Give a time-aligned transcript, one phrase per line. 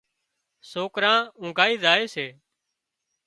[0.71, 2.27] سوڪران اونگھائي زائي سي